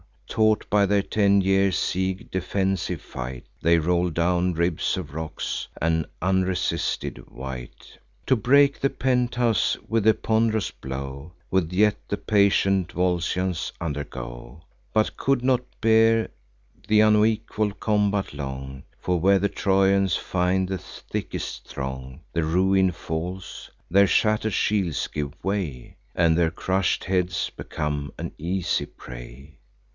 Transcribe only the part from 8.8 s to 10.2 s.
penthouse with the